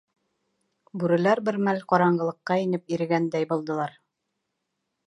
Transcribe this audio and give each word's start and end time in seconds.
Бүреләр 1.03 1.41
бер 1.49 1.59
мәл 1.67 1.83
ҡараңғылыҡҡа 1.93 2.59
инеп 2.65 2.97
ирегәндәй 2.97 3.51
булдылар. 3.55 3.97